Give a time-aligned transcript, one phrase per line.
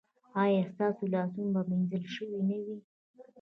[0.43, 2.77] ایا ستاسو لاسونه به مینځل شوي نه وي؟